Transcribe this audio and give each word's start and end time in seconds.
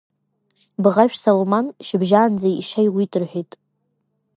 Бӷажә 0.83 1.17
Салуман 1.23 1.65
шьыбжьаанӡа 1.85 2.49
ишьа 2.59 2.81
иуит 2.87 3.13
рҳәеит. 3.21 3.51